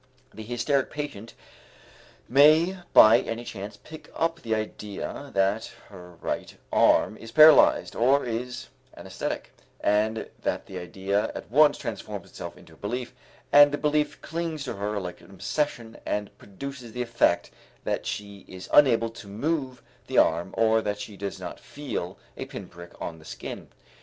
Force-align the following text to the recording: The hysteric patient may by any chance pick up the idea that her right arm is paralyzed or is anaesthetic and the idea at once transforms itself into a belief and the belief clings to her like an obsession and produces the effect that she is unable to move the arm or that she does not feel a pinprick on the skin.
The 0.33 0.41
hysteric 0.41 0.89
patient 0.89 1.35
may 2.27 2.79
by 2.91 3.19
any 3.19 3.45
chance 3.45 3.77
pick 3.77 4.09
up 4.15 4.41
the 4.41 4.55
idea 4.55 5.29
that 5.35 5.71
her 5.89 6.13
right 6.15 6.57
arm 6.73 7.17
is 7.17 7.31
paralyzed 7.31 7.95
or 7.95 8.25
is 8.25 8.69
anaesthetic 8.97 9.51
and 9.79 10.27
the 10.41 10.79
idea 10.79 11.25
at 11.35 11.51
once 11.51 11.77
transforms 11.77 12.27
itself 12.31 12.57
into 12.57 12.73
a 12.73 12.77
belief 12.77 13.13
and 13.51 13.71
the 13.71 13.77
belief 13.77 14.19
clings 14.23 14.63
to 14.63 14.73
her 14.77 14.99
like 14.99 15.21
an 15.21 15.29
obsession 15.29 15.97
and 16.03 16.35
produces 16.39 16.93
the 16.93 17.03
effect 17.03 17.51
that 17.83 18.07
she 18.07 18.43
is 18.47 18.69
unable 18.73 19.11
to 19.11 19.27
move 19.27 19.83
the 20.07 20.17
arm 20.17 20.49
or 20.57 20.81
that 20.81 20.99
she 20.99 21.15
does 21.15 21.39
not 21.39 21.59
feel 21.59 22.17
a 22.35 22.45
pinprick 22.45 22.99
on 22.99 23.19
the 23.19 23.23
skin. 23.25 23.67